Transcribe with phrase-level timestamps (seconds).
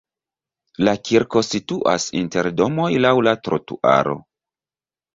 [0.87, 4.21] La kirko situas inter domoj laŭ la trotuaro.